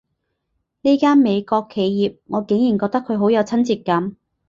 [0.81, 4.15] 呢間美國企業，我竟然覺得佢好有親切感